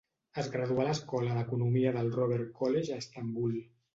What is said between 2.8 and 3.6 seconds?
a Istanbul.